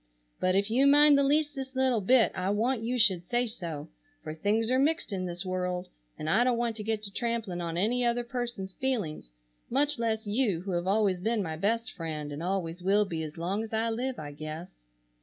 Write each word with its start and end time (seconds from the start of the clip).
But 0.39 0.55
if 0.55 0.71
you 0.71 0.87
mind 0.87 1.15
the 1.15 1.23
leastest 1.23 1.75
little 1.75 2.01
bit 2.01 2.31
I 2.33 2.49
want 2.49 2.81
you 2.81 2.97
should 2.97 3.23
say 3.23 3.45
so, 3.45 3.87
for 4.23 4.33
things 4.33 4.71
are 4.71 4.79
mixed 4.79 5.13
in 5.13 5.25
this 5.27 5.45
world 5.45 5.89
and 6.17 6.27
I 6.27 6.43
don't 6.43 6.57
want 6.57 6.75
to 6.77 6.83
get 6.83 7.03
to 7.03 7.11
trampling 7.13 7.61
on 7.61 7.77
any 7.77 8.03
other 8.03 8.23
person's 8.23 8.73
feelings, 8.73 9.31
much 9.69 9.99
less 9.99 10.25
you 10.25 10.61
who 10.61 10.71
have 10.71 10.87
always 10.87 11.19
been 11.21 11.43
my 11.43 11.55
best 11.55 11.91
friend 11.91 12.31
and 12.31 12.41
always 12.41 12.81
will 12.81 13.05
be 13.05 13.21
as 13.21 13.37
long 13.37 13.61
as 13.61 13.73
I 13.73 13.91
live 13.91 14.17
I 14.17 14.31
guess. 14.31 14.73